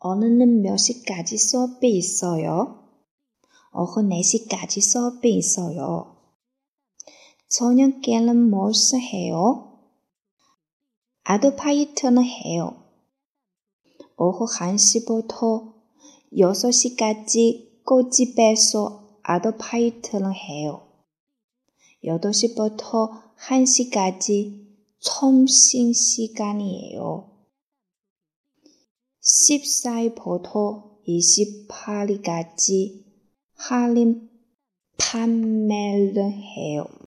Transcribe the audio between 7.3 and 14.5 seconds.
저녁에는 무엇을 해요? 아르바이트는 해요. 오후